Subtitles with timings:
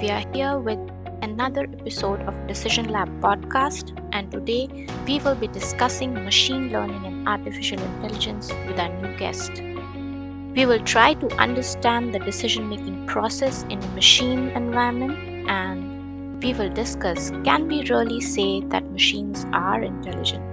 [0.00, 0.78] We are here with
[1.22, 4.68] another episode of Decision Lab podcast, and today
[5.06, 9.62] we will be discussing machine learning and artificial intelligence with our new guest.
[10.54, 16.54] We will try to understand the decision making process in a machine environment and we
[16.54, 20.44] will discuss can we really say that machines are intelligent?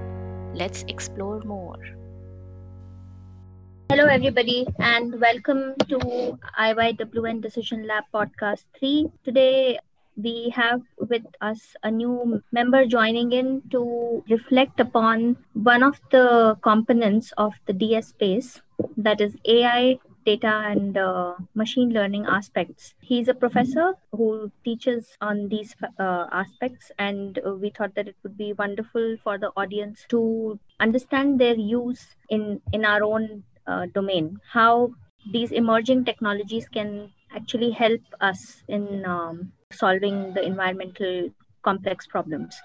[0.54, 1.78] Let's explore more.
[3.88, 9.10] Hello, everybody, and welcome to IYWN Decision Lab Podcast 3.
[9.24, 9.78] Today,
[10.18, 16.58] we have with us a new member joining in to reflect upon one of the
[16.64, 18.62] components of the DS space
[18.98, 22.96] that is AI data and uh, machine learning aspects.
[23.02, 28.36] He's a professor who teaches on these uh, aspects, and we thought that it would
[28.38, 34.40] be wonderful for the audience to understand their use in in our own uh, domain.
[34.52, 34.92] How
[35.32, 41.30] these emerging technologies can actually help us in um, solving the environmental
[41.64, 42.56] complex problems.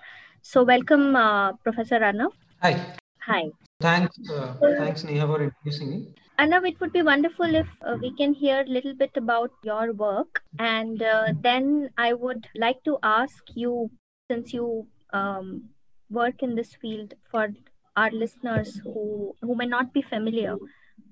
[0.43, 2.33] So, welcome, uh, Professor Arnav.
[2.63, 2.95] Hi.
[3.27, 3.51] Hi.
[3.81, 6.15] Thanks, uh, thanks Neha for introducing me.
[6.39, 9.93] Arnav, it would be wonderful if uh, we can hear a little bit about your
[9.93, 10.43] work.
[10.59, 13.91] And uh, then I would like to ask you,
[14.31, 15.65] since you um,
[16.11, 17.49] work in this field, for
[17.97, 20.57] our listeners who, who may not be familiar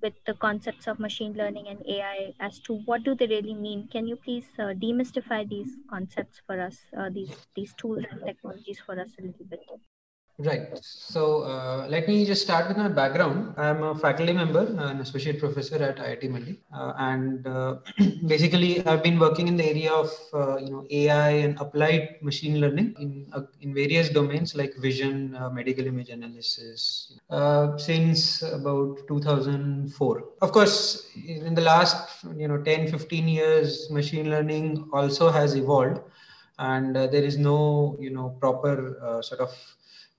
[0.03, 3.89] with the concepts of machine learning and AI as to what do they really mean.
[3.89, 8.81] Can you please uh, demystify these concepts for us, uh, these these tools and technologies
[8.85, 9.61] for us a little bit?
[10.41, 10.69] Right.
[10.83, 13.55] So uh, let me just start with my background.
[13.57, 17.79] I'm a faculty member, an associate professor at IIT Mandi, uh, and uh,
[18.25, 22.61] basically I've been working in the area of uh, you know AI and applied machine
[22.61, 27.19] learning in uh, in various domains like vision, uh, medical image analysis
[27.77, 30.25] since about 2004.
[30.41, 35.99] Of course, in the last you know 10, 15 years, machine learning also has evolved,
[36.61, 39.51] and there is no you know proper sort of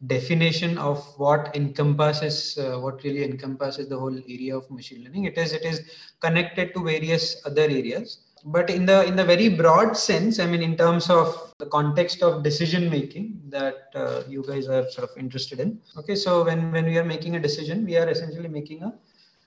[0.08, 5.26] definition of what encompasses uh, what really encompasses the whole area of machine learning.
[5.26, 5.82] It is it is
[6.22, 8.20] connected to various other areas.
[8.46, 12.24] But in the in the very broad sense i mean in terms of the context
[12.24, 15.82] of decision making that uh, you guys are sort of interested in.
[15.98, 18.94] Okay so when when we are making a decision we are essentially making a,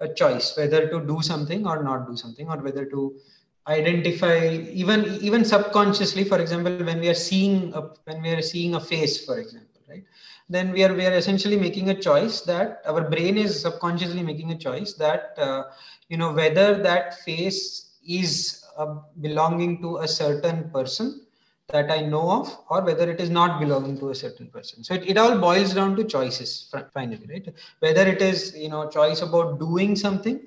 [0.00, 3.14] a choice whether to do something or not do something or whether to
[3.68, 8.74] identify even even subconsciously for example when we are seeing a when we are seeing
[8.74, 10.04] a face for example right
[10.54, 14.50] then we are we are essentially making a choice that our brain is subconsciously making
[14.52, 15.62] a choice that uh,
[16.08, 21.26] you know whether that face is uh, belonging to a certain person
[21.68, 24.84] that I know of, or whether it is not belonging to a certain person.
[24.84, 27.54] So it, it all boils down to choices finally, right?
[27.80, 30.40] Whether it is you know choice about doing something,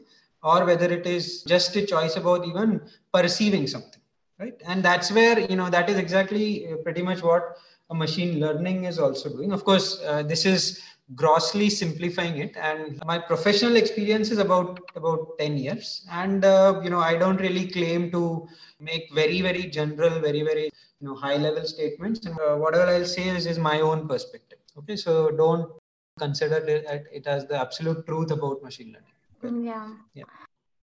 [0.43, 2.81] or whether it is just a choice about even
[3.13, 4.01] perceiving something,
[4.39, 4.61] right?
[4.67, 7.57] And that's where you know that is exactly uh, pretty much what
[7.93, 9.51] machine learning is also doing.
[9.51, 10.81] Of course, uh, this is
[11.13, 16.05] grossly simplifying it and my professional experience is about about 10 years.
[16.11, 18.47] And uh, you know i don't really claim to
[18.79, 20.63] make very very general very very
[20.99, 22.25] you know high level statements.
[22.25, 24.57] And uh, whatever i'll say is, is my own perspective.
[24.79, 25.69] Okay so don't
[26.17, 29.65] consider it, it as the absolute truth about machine learning.
[29.65, 29.89] Yeah.
[30.15, 30.23] Yeah.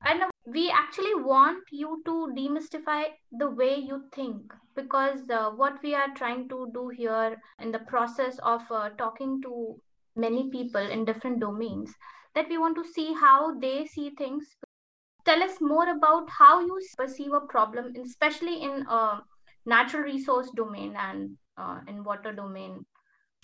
[0.06, 5.94] And we actually want you to demystify the way you think because uh, what we
[5.94, 9.80] are trying to do here in the process of uh, talking to
[10.16, 11.94] many people in different domains
[12.36, 14.46] that we want to see how they see things
[15.26, 19.22] tell us more about how you perceive a problem especially in a
[19.66, 22.86] natural resource domain and uh, in water domain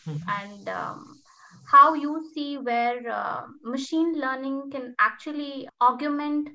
[0.07, 0.29] mm-hmm.
[0.29, 1.22] and um,
[1.72, 6.49] how you see where uh, machine learning can actually augment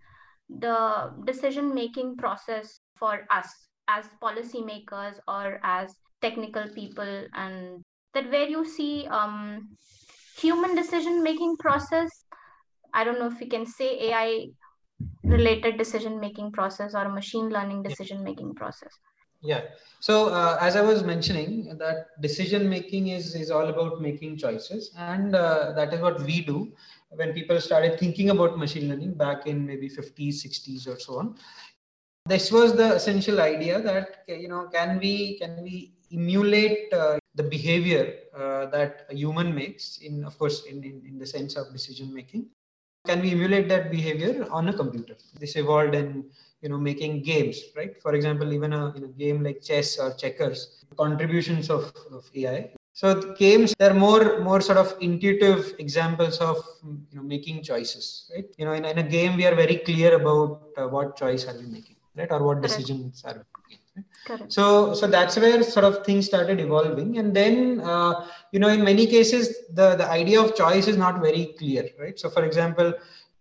[0.58, 3.48] the decision making process for us
[3.88, 7.82] as policymakers or as technical people and
[8.14, 9.68] that where you see um,
[10.36, 12.10] human decision making process.
[12.92, 14.48] I don't know if we can say ai
[15.24, 18.92] related decision making process or machine learning decision making process.
[19.42, 19.62] Yeah.
[20.00, 24.90] So uh, as i was mentioning that decision making is is all about making choices
[24.96, 26.72] and uh, that is what we do
[27.10, 31.34] when people started thinking about machine learning back in maybe 50s 60s or so on
[32.26, 37.42] this was the essential idea that you know can we can we emulate uh, the
[37.42, 41.72] behavior uh, that a human makes in of course in, in, in the sense of
[41.72, 42.46] decision making?
[43.06, 45.16] Can we emulate that behavior on a computer?
[45.38, 46.30] This evolved in
[46.60, 48.00] you know making games right?
[48.02, 52.70] For example even a, in a game like chess or checkers contributions of, of ai
[53.00, 53.06] so
[53.44, 56.56] games they're more more sort of intuitive examples of
[57.10, 58.48] you know making choices right?
[58.58, 61.56] You know in, in a game we are very clear about uh, what choice are
[61.60, 62.30] we making right?
[62.30, 63.80] Or what decisions are we making
[64.24, 64.52] Correct.
[64.52, 68.84] So, so that's where sort of things started evolving, and then uh, you know, in
[68.84, 72.18] many cases, the the idea of choice is not very clear, right?
[72.18, 72.92] So, for example,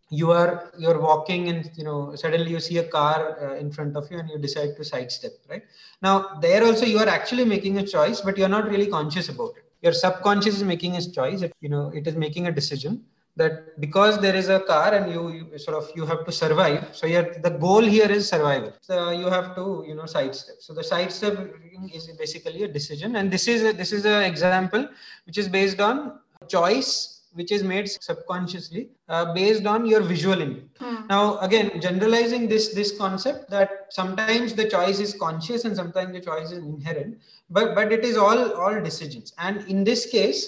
[0.09, 3.95] you are you're walking and you know suddenly you see a car uh, in front
[3.95, 5.63] of you and you decide to sidestep right?
[6.01, 9.53] Now there also you are actually making a choice but you're not really conscious about
[9.57, 9.65] it.
[9.81, 11.41] Your subconscious is making a choice.
[11.43, 13.03] It, you know it is making a decision
[13.35, 16.89] that because there is a car and you, you sort of you have to survive
[16.91, 18.73] so the goal here is survival.
[18.81, 20.55] So you have to you know sidestep.
[20.59, 21.53] So the sidestep
[21.93, 23.15] is basically a decision.
[23.15, 24.87] And this is a, this is an example
[25.25, 30.69] which is based on choice which is made subconsciously uh, based on your visual input.
[30.79, 31.07] Hmm.
[31.09, 36.23] Now, again, generalizing this this concept that sometimes the choice is conscious and sometimes the
[36.29, 37.17] choice is inherent,
[37.57, 39.33] but but it is all all decisions.
[39.49, 40.41] And in this case,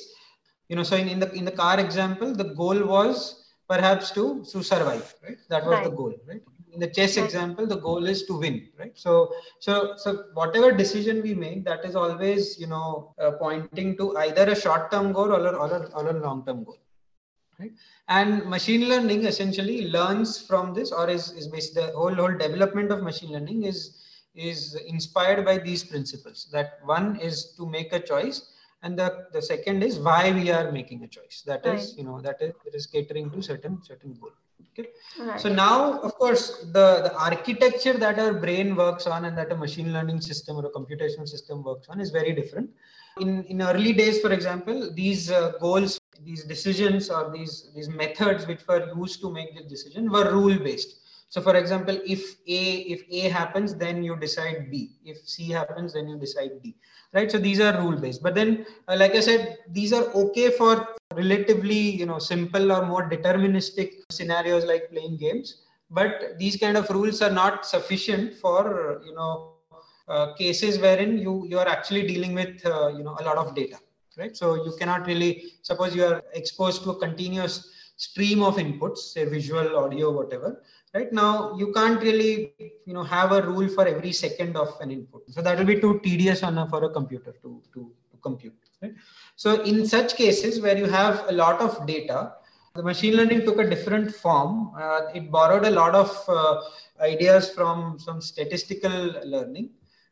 [0.70, 3.26] you know, so in, in the in the car example, the goal was
[3.74, 5.40] perhaps to to survive, right?
[5.54, 5.86] That was Right.
[5.90, 6.44] the goal, right?
[6.74, 8.98] In the chess example, the goal is to win, right?
[8.98, 14.16] So so so whatever decision we make, that is always you know uh, pointing to
[14.18, 16.78] either a short-term goal or a, or a, or a long-term goal
[17.60, 17.72] right
[18.08, 22.92] and machine learning essentially learns from this or is, is based the whole whole development
[22.92, 23.80] of machine learning is
[24.34, 28.54] is inspired by these principles that one is to make a choice
[28.84, 31.98] and the, the second is why we are making a choice That is, Right.
[31.98, 34.32] you know that is, it is catering to certain certain goal
[34.72, 35.40] okay Right.
[35.40, 39.56] so now, of course, the, the architecture that our brain works on and that a
[39.56, 42.70] machine learning system or a computational system works on is very different.
[43.20, 48.48] In, in early days, for example, these uh, goals, these decisions or these, these methods
[48.48, 51.00] which were used to make the decision were rule based.
[51.28, 54.98] So for example, if A, if A happens, then you decide B.
[55.04, 56.76] If C happens, then you decide D.
[57.14, 57.30] Right.
[57.30, 58.24] So these are rule based.
[58.24, 62.86] But then, uh, like I said, these are okay for relatively you know simple or
[62.86, 65.62] more deterministic scenarios like playing games.
[65.90, 69.56] But these kind of rules are not sufficient for you know
[70.08, 73.56] uh, cases wherein you you are actually dealing with uh, you know a lot of
[73.56, 73.78] data
[74.18, 74.36] right?
[74.36, 79.26] So you cannot really suppose you are exposed to a continuous stream of inputs say
[79.26, 81.12] visual audio whatever right?
[81.14, 82.54] Now you can't really
[82.86, 85.24] you know have a rule for every second of an input.
[85.30, 88.60] So that will be too tedious on a, for a computer to, to to compute
[88.82, 88.96] right
[89.36, 92.34] so in such cases where you have a lot of data,
[92.76, 94.72] the machine learning took a different form.
[94.80, 96.62] Uh, it borrowed a lot of uh,
[97.00, 99.72] ideas from some statistical learning,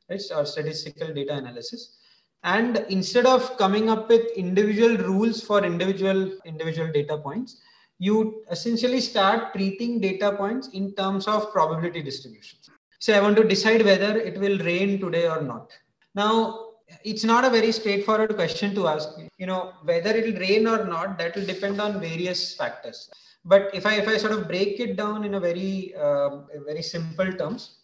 [0.09, 1.97] right, or statistical data analysis.
[2.43, 7.61] And instead of coming up with individual rules for individual individual data points,
[7.99, 12.69] you essentially start treating data points in terms of probability distributions.
[12.99, 15.71] Say I want to decide whether it will rain today or not.
[16.15, 16.68] Now
[17.03, 19.09] it's not a very straightforward question to ask.
[19.37, 23.09] You know whether it will rain or not that will depend on various factors.
[23.45, 26.29] But if i if i sort of break it down in a very uh,
[26.65, 27.79] very simple terms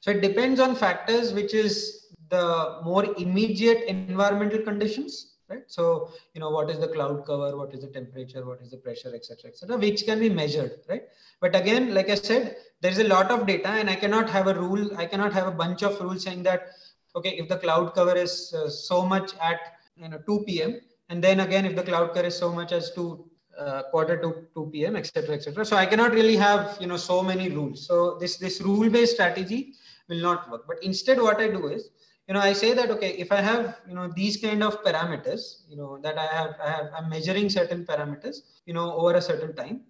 [0.00, 5.64] so it depends on factors which is the more immediate environmental conditions right?
[5.66, 8.78] So you know what is the cloud cover what is the temperature what is the
[8.78, 11.02] pressure etc etc which can be measured right?
[11.40, 14.46] But again like i said there is a lot of data and i cannot have
[14.46, 16.68] a rule i cannot have a bunch of rules saying that
[17.16, 19.60] okay if the cloud cover is uh, so much at
[19.96, 22.90] you know 2 p.m and then again if the cloud cover is so much as
[22.92, 23.24] to
[23.58, 27.22] uh, quarter to 2 p.m etc etc so i cannot really have you know so
[27.22, 27.86] many rules.
[27.86, 29.74] So this this rule based strategy
[30.08, 30.62] will not work.
[30.66, 31.90] But instead what i do is
[32.30, 35.42] you know i say that okay if i have you know these kind of parameters
[35.70, 38.36] you know that i have i have i'm measuring certain parameters
[38.66, 39.80] you know over a certain time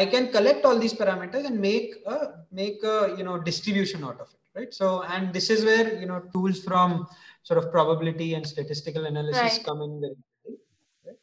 [0.00, 2.16] i can collect all these parameters and make a
[2.60, 4.72] make a you know distribution out of it right?
[4.72, 7.06] So and this is where you know tools from
[7.42, 9.64] sort of probability and statistical analysis Right.
[9.64, 10.60] come in very handy,
[11.06, 11.18] right?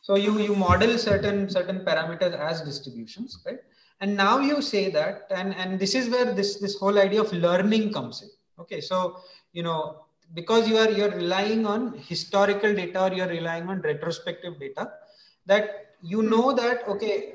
[0.00, 3.60] So you you model certain certain parameters as distributions right?
[4.00, 7.32] And now you say that and and this is where this this whole idea of
[7.32, 8.80] learning comes in okay?
[8.80, 9.18] So
[9.52, 10.04] you know
[10.34, 14.90] because you are you're relying on historical data or you're relying on retrospective data
[15.46, 16.30] that you hmm.
[16.30, 17.34] know that okay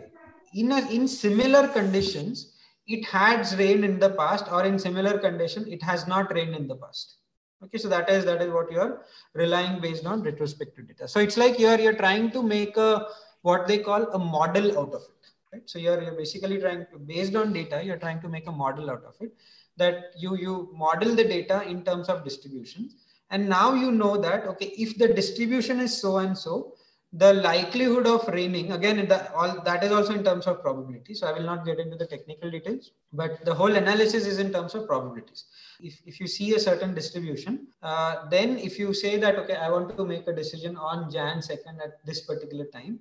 [0.54, 2.53] in a, in similar conditions
[2.88, 6.68] it has rained in the past or in similar condition it has not rained in
[6.68, 7.18] the past.
[7.64, 11.08] Okay so that is that is what you are relying based on retrospective data.
[11.08, 13.08] So it's like you're you're trying to make a
[13.42, 15.24] what they call a model out of it
[15.54, 15.70] right?
[15.70, 18.90] So you're, you're basically trying to based on data you're trying to make a model
[18.90, 19.34] out of it
[19.78, 22.96] that you you model the data in terms of distributions
[23.30, 26.74] and now you know that okay if the distribution is so and so
[27.14, 31.28] the likelihood of raining again the, all that is also in terms of probability so
[31.28, 34.74] i will not get into the technical details but the whole analysis is in terms
[34.74, 35.46] of probabilities.
[35.80, 39.70] If, if you see a certain distribution uh, then if you say that okay i
[39.70, 43.00] want to make a decision on jan 2nd at this particular time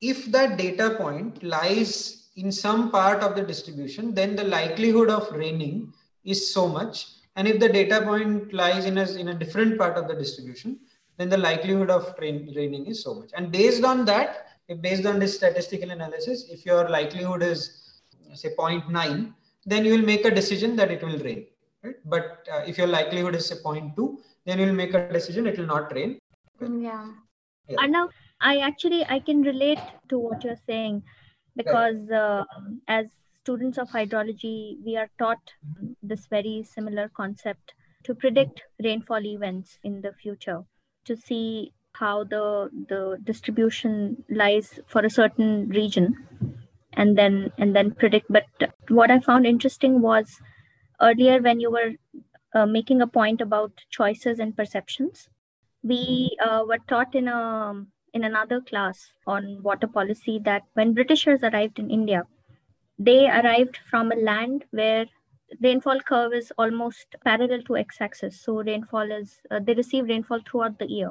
[0.00, 5.30] if that data point lies in some part of the distribution then the likelihood of
[5.32, 5.92] raining
[6.24, 9.98] is so much and if the data point lies in a, in a different part
[9.98, 10.78] of the distribution
[11.20, 13.30] then the likelihood of rain, raining is so much.
[13.34, 17.60] And based on that if based on this statistical analysis if your likelihood is
[18.34, 19.34] say 0.9
[19.66, 21.46] then you will make a decision that it will rain
[21.82, 21.96] right?
[22.04, 25.58] But uh, if your likelihood is say 0.2 then you will make a decision it
[25.58, 26.18] will not rain.
[26.60, 27.08] Yeah,
[27.68, 27.76] yeah.
[27.84, 28.10] Arnav,
[28.40, 31.02] i actually i can relate to what you're saying
[31.56, 32.44] because uh,
[32.88, 33.06] as
[33.42, 35.54] students of hydrology we are taught
[36.02, 37.74] this very similar concept
[38.04, 40.60] to predict rainfall events in the future
[41.04, 46.14] to see how the the distribution lies for a certain region
[46.94, 48.26] and then and then predict.
[48.30, 48.46] But
[48.88, 50.40] what i found interesting was
[51.00, 51.92] earlier when you were
[52.54, 55.28] uh, making a point about choices and perceptions
[55.82, 61.42] we uh, were taught in a in another class on water policy that when britishers
[61.42, 62.22] arrived in india
[62.98, 65.06] they arrived from a land where
[65.60, 70.78] rainfall curve is almost parallel to x-axis so rainfall is uh, they receive rainfall throughout
[70.78, 71.10] the year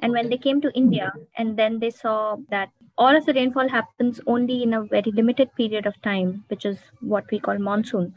[0.00, 3.68] and when they came to India and then they saw that all of the rainfall
[3.68, 8.14] happens only in a very limited period of time, which is what we call monsoon,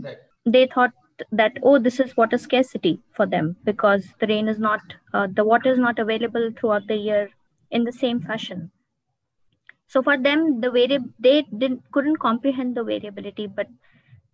[0.00, 0.16] right.
[0.44, 0.92] they thought
[1.30, 4.80] that, oh, this is water scarcity for them because the rain is not,
[5.12, 7.30] uh, the water is not available throughout the year
[7.70, 8.70] in the same fashion.
[9.86, 13.66] So for them, the variable, they didn't, couldn't comprehend the variability, but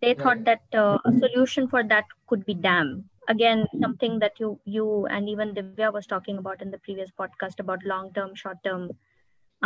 [0.06, 0.22] they right.
[0.22, 3.04] thought that uh, a solution for that could be dam.
[3.28, 7.58] Again something that you you and even Divya was talking about in the previous podcast
[7.64, 8.92] about long term short term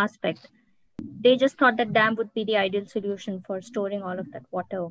[0.05, 0.49] aspect.
[1.27, 4.49] They just thought that dam would be the ideal solution for storing all of that
[4.51, 4.87] water.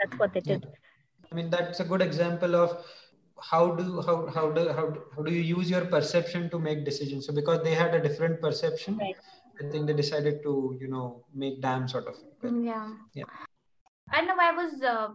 [0.00, 0.66] That's what they did.
[1.30, 2.76] I mean that's a good example of
[3.52, 7.26] how do how how do how, how do you use your perception to make decisions?
[7.28, 9.16] So because they had a different perception right.
[9.62, 12.22] i think they decided to you know make dam sort of.
[12.42, 12.88] Yeah.
[13.24, 13.44] Yeah
[14.10, 15.08] i know i was uh,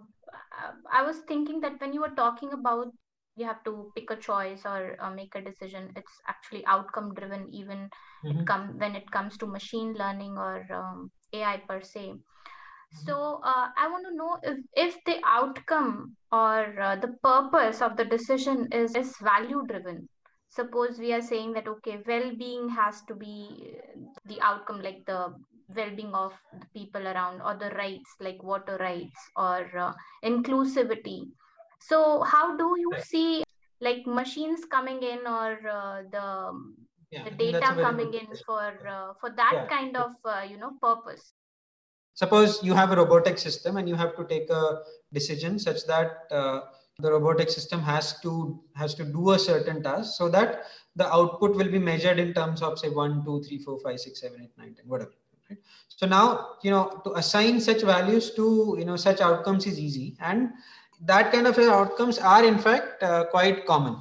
[0.92, 2.88] I was thinking that when you were talking about
[3.36, 7.48] you have to pick a choice or uh, make a decision, it's actually outcome driven,
[7.54, 7.90] even
[8.26, 8.40] mm-hmm.
[8.40, 12.14] it come when it comes to machine learning or um, AI per se.
[13.06, 17.96] So uh, I want to know if, if the outcome or uh, the purpose of
[17.96, 20.10] the decision is, is value driven.
[20.50, 23.76] Suppose we are saying that okay, well-being has to be
[24.26, 25.36] the outcome, like the
[25.76, 31.28] well-being of the people around or the rights like water rights or uh, inclusivity.
[31.80, 33.44] So how do you see
[33.82, 36.52] like machines coming in or uh, the
[37.12, 39.68] yeah, the data coming in for uh, for that yeah.
[39.68, 41.34] kind of uh, you know purpose?
[42.14, 44.80] Suppose you have a robotic system and you have to take a
[45.14, 46.62] decision such that uh,
[47.00, 50.64] the robotic system has to has to do a certain task so that
[50.96, 54.22] the output will be measured in terms of say 1 2 3 4 5 6
[54.22, 55.12] 7 8 9 10 whatever
[55.88, 60.18] So now, you know, to assign such values to, you know, such outcomes is easy.
[60.22, 60.50] And
[61.06, 63.98] that kind of outcomes are in fact uh, quite common.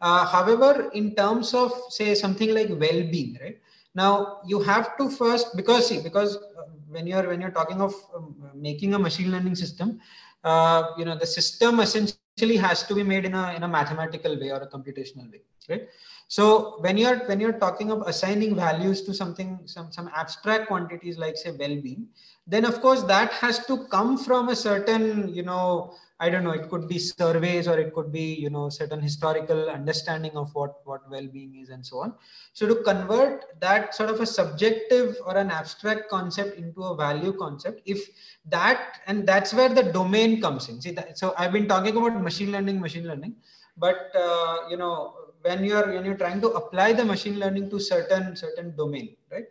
[0.00, 3.58] Uh, however, in terms of say something like well-being, right?
[3.94, 7.94] Now you have to first, because see, because uh, when you're when you're talking of
[8.14, 10.00] um, making a machine learning system,
[10.44, 14.38] uh, you know, the system essentially has to be made in a in a mathematical
[14.38, 15.88] way or a computational way, right?
[16.28, 21.18] So when you're when you're talking of assigning values to something, some some abstract quantities
[21.18, 22.06] like say well-being,
[22.46, 26.50] then of course that has to come from a certain, you know, I don't know,
[26.50, 30.84] it could be surveys or it could be, you know, certain historical understanding of what,
[30.84, 32.14] what well-being is and so on.
[32.54, 37.32] So to convert that sort of a subjective or an abstract concept into a value
[37.32, 38.04] concept, if
[38.46, 40.80] that, and that's where the domain comes in.
[40.80, 43.36] See that, so I've been talking about machine learning, machine learning,
[43.76, 47.78] but, uh, you know, when you're when you're trying to apply the machine learning to
[47.78, 49.44] certain certain domain right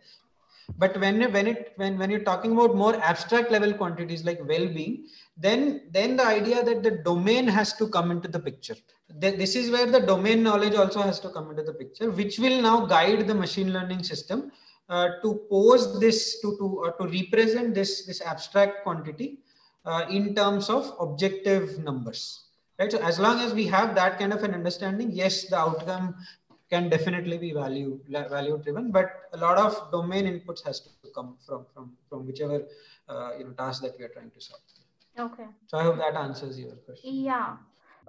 [0.76, 5.06] but when when it when when you're talking about more abstract level quantities like well-being
[5.36, 8.76] then then the idea that the domain has to come into the picture.
[9.08, 12.60] This is where the domain knowledge also has to come into the picture which will
[12.60, 14.52] now guide the machine learning system
[14.88, 19.38] uh, to pose this to to or to represent this this abstract quantity
[19.86, 22.44] uh, in terms of objective numbers.
[22.78, 22.92] Right?
[22.92, 26.14] So as long as we have that kind of an understanding yes the outcome
[26.70, 31.36] can definitely be value value driven but a lot of domain inputs has to come
[31.46, 32.58] from from from whichever
[33.08, 34.60] uh, you know task that we are trying to solve.
[35.18, 35.46] Okay.
[35.66, 37.14] So i hope that answers your question.
[37.30, 37.56] Yeah.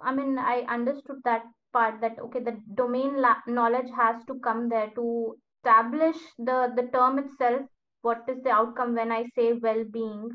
[0.02, 4.90] I mean i understood that part that okay the domain knowledge has to come there
[5.00, 7.62] to establish the the term itself.
[8.02, 10.30] What is the outcome when i say well-being?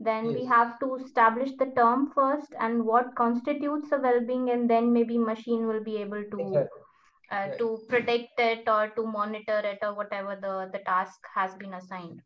[0.00, 0.34] Then yes.
[0.34, 5.18] we have to establish the term first and what constitutes a well-being and then maybe
[5.18, 6.82] machine will be able to exactly.
[7.30, 7.58] Uh, right.
[7.58, 12.20] to predict it or to monitor it or whatever the the task has been assigned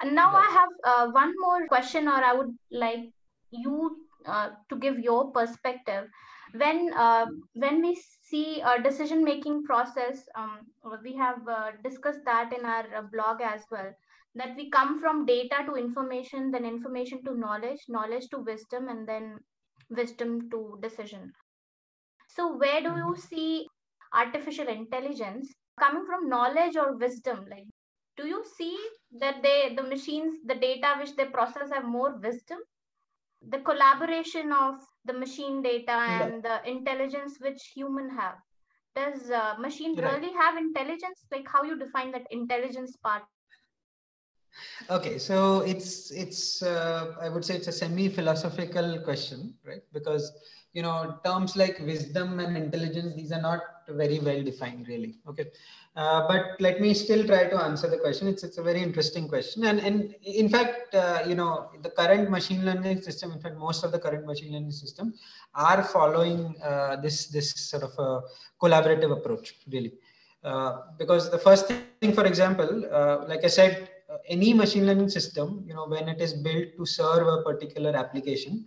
[0.00, 0.46] and now right.
[0.46, 3.04] i have uh, one more question or i would like
[3.50, 6.08] you uh, to give your perspective
[6.52, 7.96] when uh, when we
[8.30, 10.60] see a decision making process um,
[11.02, 13.90] we have uh, discussed that in our blog as well
[14.34, 19.08] that we come from data to information then information to knowledge knowledge to wisdom and
[19.08, 19.38] then
[19.90, 21.32] wisdom to decision
[22.28, 23.66] so where do you see
[24.12, 27.66] artificial intelligence coming from knowledge or wisdom like
[28.16, 28.76] do you see
[29.20, 32.58] that they the machines the data which they process have more wisdom?
[33.48, 38.36] The collaboration of the machine data and the intelligence which human have.
[38.94, 40.14] Does uh, machine right.
[40.14, 41.26] really have intelligence?
[41.30, 43.24] Like how you define that intelligence part?
[44.88, 49.82] Okay so it's it's uh, i would say it's a semi philosophical question right?
[49.92, 50.32] Because
[50.72, 55.18] you know terms like wisdom and intelligence these are not very well defined really.
[55.28, 55.46] Okay.
[55.96, 58.28] Uh, but let me still try to answer the question.
[58.28, 59.64] It's it's a very interesting question.
[59.64, 63.84] And and in fact uh, you know the current machine learning system in fact most
[63.84, 65.14] of the current machine learning system
[65.54, 68.20] are following uh, this this sort of a
[68.62, 69.92] collaborative approach really.
[70.44, 75.08] Uh, because the first thing for example uh, like i said uh, any machine learning
[75.08, 78.64] system you know when it is built to serve a particular application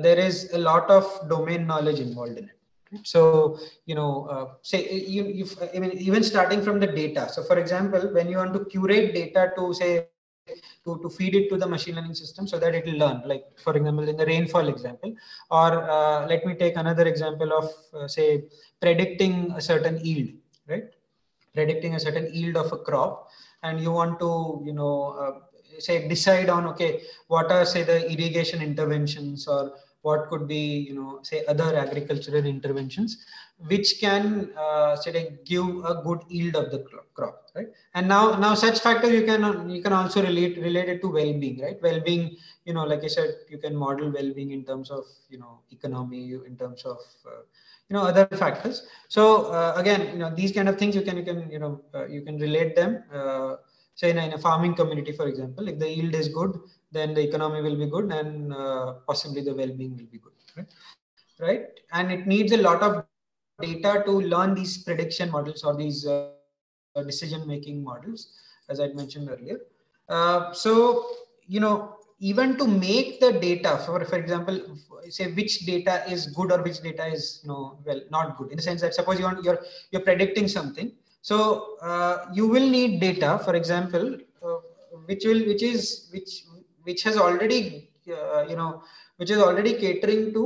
[0.00, 2.59] there is a lot of domain knowledge involved in it
[3.04, 7.28] so, you know, uh, say you, you, I mean, even starting from the data.
[7.32, 10.06] So, for example, when you want to curate data to say
[10.84, 13.44] to, to feed it to the machine learning system so that it will learn like
[13.56, 15.14] for example in the rainfall example
[15.50, 18.44] or uh, let me take another example of uh, say
[18.80, 20.30] predicting a certain yield
[20.68, 20.88] right
[21.54, 23.28] predicting a certain yield of a crop
[23.62, 25.32] and you want to you know uh,
[25.78, 30.94] say decide on okay what are say the irrigation interventions or what could be you
[30.94, 33.24] know say other agricultural interventions
[33.68, 36.78] which can uh, say give a good yield of the
[37.14, 37.68] crop right?
[37.94, 41.60] And now now such factors you can you can also relate relate it to well-being
[41.60, 41.80] right?
[41.82, 45.58] Well-being you know like i said you can model well-being in terms of you know
[45.70, 47.42] economy in terms of uh,
[47.88, 48.86] you know other factors.
[49.08, 51.80] So uh, again you know these kind of things you can you can you know
[51.94, 53.02] uh, you can relate them.
[53.12, 53.56] Uh,
[53.94, 56.58] say in a, in a, farming community for example if the yield is good
[56.92, 60.66] then the economy will be good and uh, possibly the well-being will be good right?
[61.38, 61.66] right?
[61.92, 63.04] And it needs a lot of
[63.60, 66.30] data to learn these prediction models or these uh,
[67.06, 68.32] decision making models
[68.68, 69.58] as i mentioned earlier.
[70.08, 71.06] Uh, so
[71.46, 74.56] you know even to make the data for for example
[75.08, 78.56] say which data is good or which data is you know well not good in
[78.56, 80.92] the sense that suppose you want you're you're predicting something.
[81.22, 84.58] So uh, you will need data for example uh,
[85.06, 86.44] which will which is which
[86.90, 87.60] which has already
[88.16, 88.82] uh, you know
[89.18, 90.44] which is already catering to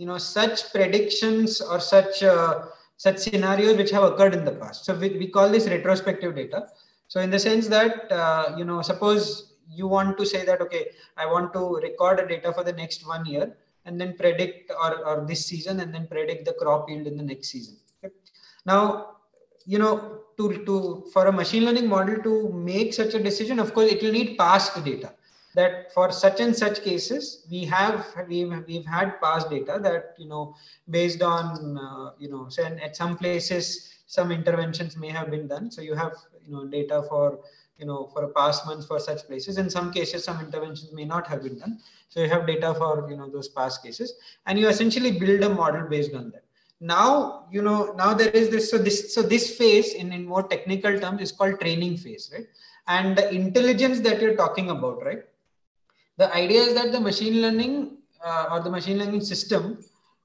[0.00, 4.84] you know such predictions or such uh, such scenarios which have occurred in the past.
[4.84, 6.68] So we, we call this retrospective data.
[7.08, 10.82] So in the sense that uh, you know suppose you want to say that okay
[11.16, 13.56] i want to record a data for the next one year
[13.86, 17.22] and then predict or, or this season and then predict the crop yield in the
[17.22, 17.76] next season.
[18.04, 18.14] Okay?
[18.66, 19.16] now
[19.66, 23.72] you know to to for a machine learning model to make such a decision of
[23.74, 25.12] course it will need past data
[25.54, 30.28] that for such and such cases we have we've, we've had past data that you
[30.28, 30.54] know
[30.90, 32.48] based on uh, you know
[32.82, 35.70] at some places some interventions may have been done.
[35.70, 36.12] So you have
[36.46, 37.40] you know data for
[37.78, 39.58] you know for a past month for such places.
[39.58, 41.78] In some cases some interventions may not have been done.
[42.08, 44.14] So you have data for you know those past cases.
[44.46, 46.44] And you essentially build a model based on that.
[46.80, 50.42] Now you know now there is this so this so this phase in in more
[50.42, 52.46] technical terms is called training phase right?
[52.86, 55.24] And the intelligence that you're talking about right
[56.16, 59.78] the idea is that the machine learning uh, or the machine learning system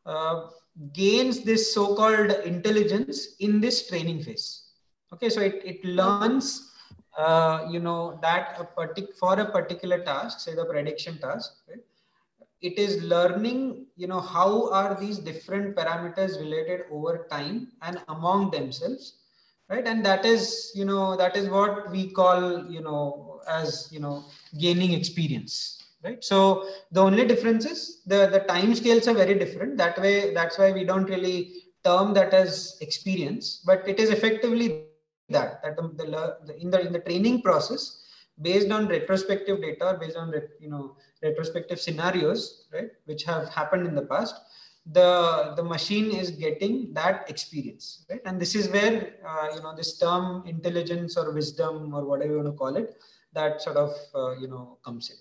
[0.05, 0.47] uh,
[0.93, 4.65] gains this so-called intelligence in this training phase.
[5.13, 6.71] Okay, so it, it learns,
[7.17, 11.79] uh, you know, that a partic- for a particular task, say the prediction task, right?
[12.61, 18.51] it is learning, you know, how are these different parameters related over time and among
[18.51, 19.15] themselves,
[19.69, 19.87] right?
[19.87, 24.25] And that is, you know, that is what we call, you know, as, you know,
[24.59, 26.23] gaining experience right?
[26.23, 29.77] So the only difference is the the time scales are very different.
[29.77, 31.51] That way that's why we don't really
[31.83, 33.61] term that as experience.
[33.65, 34.83] But it is effectively
[35.29, 38.05] that that the, the, in the in the training process
[38.41, 43.85] based on retrospective data or based on you know retrospective scenarios right which have happened
[43.85, 44.35] in the past
[44.97, 48.21] the the machine is getting that experience right?
[48.25, 52.37] And this is where uh, you know this term intelligence or wisdom or whatever you
[52.37, 52.95] want to call it
[53.33, 55.17] that sort of uh, you know comes in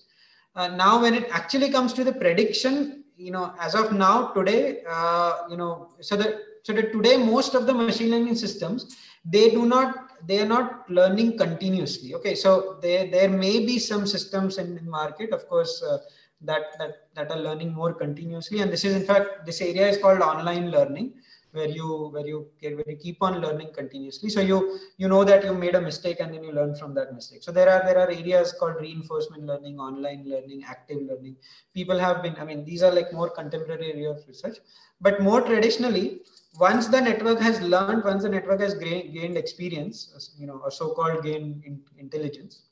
[0.56, 4.82] uh, now when it actually comes to the prediction you know as of now today
[4.88, 9.50] uh, you know so that so that today most of the machine learning systems they
[9.50, 12.34] do not they are not learning continuously okay?
[12.34, 15.98] So there there may be some systems in the market of course uh,
[16.42, 18.60] that that that are learning more continuously.
[18.60, 21.14] And this is in fact this area is called online learning
[21.52, 24.30] where you where you get where you keep on learning continuously.
[24.30, 27.14] So you you know that you made a mistake and then you learn from that
[27.14, 27.42] mistake.
[27.42, 31.36] So there are there are areas called reinforcement learning online learning active learning.
[31.74, 34.58] People have been i mean these are like more contemporary area of research.
[35.00, 36.20] But more traditionally
[36.58, 40.70] once the network has learned once the network has gained experience uh, you know or
[40.70, 42.62] so-called gained in, intelligence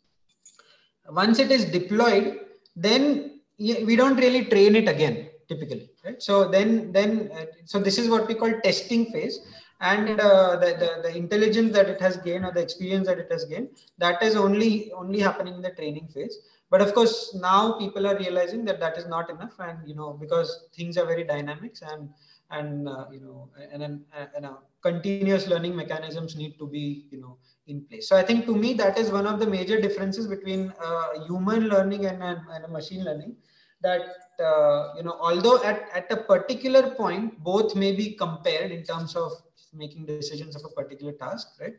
[1.11, 2.41] once it is deployed
[2.75, 6.23] then we don't really train it again typically right?
[6.23, 9.41] So then then uh, so this is what we call testing phase.
[9.79, 13.31] And uh, the, the, the intelligence that it has gained or the experience that it
[13.31, 16.39] has gained that is only only happening in the training phase.
[16.71, 20.15] But of course now people are realizing that that is not enough and you know
[20.15, 22.09] because things are very dynamic and
[22.51, 24.05] and uh, you know and, and,
[24.35, 28.09] and uh, continuous learning mechanisms need to be you know in place.
[28.09, 31.69] So i think to me that is one of the major differences between uh, human
[31.69, 33.37] learning and, and, and machine learning
[33.83, 34.03] that
[34.43, 39.15] uh, you know although at, at a particular point both may be compared in terms
[39.17, 39.33] of
[39.75, 41.75] making decisions of a particular task right?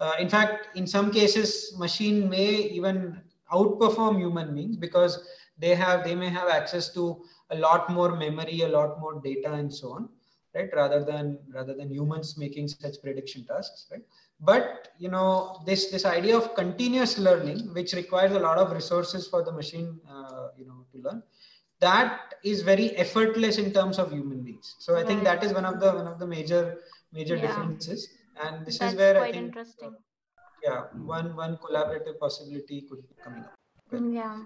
[0.00, 3.20] Uh, in fact in some cases machine may even
[3.52, 5.26] outperform human beings because
[5.58, 9.52] they have they may have access to a lot more memory a lot more data
[9.52, 10.08] and so on
[10.54, 10.70] right?
[10.74, 14.02] Rather than rather than humans making such prediction tasks right
[14.40, 19.26] but you know this this idea of continuous learning which requires a lot of resources
[19.26, 21.22] for the machine uh, you know to learn
[21.80, 25.06] that is very effortless in terms of human beings so i right.
[25.06, 26.78] think that is one of the one of the major
[27.12, 27.46] major yeah.
[27.46, 28.08] differences
[28.44, 29.88] and this That's is where i think interesting.
[29.88, 30.04] Uh,
[30.62, 30.82] yeah
[31.16, 33.54] one one collaborative possibility could be coming up
[33.92, 34.38] yeah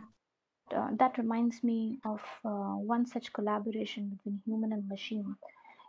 [0.74, 5.36] uh, that reminds me of uh, one such collaboration between human and machine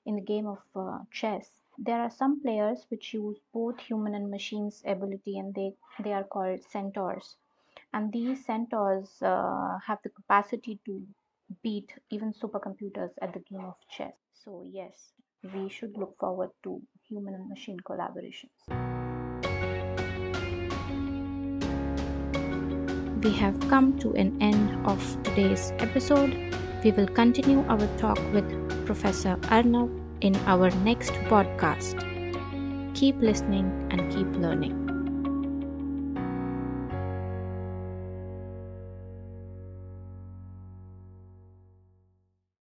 [0.06, 4.30] in the game of uh, chess there are some players which use both human and
[4.30, 7.36] machine's ability and they they are called centaurs.
[7.94, 11.06] And these centaurs uh, have the capacity to
[11.64, 14.14] beat even supercomputers at the game of chess.
[14.34, 15.14] So yes
[15.54, 18.56] we should look forward to human and machine collaborations.
[23.24, 26.36] We have come to an end of today's episode.
[26.84, 28.48] We will continue our talk with
[28.86, 32.00] professor arnav in our next podcast.
[32.96, 34.83] Keep listening and keep learning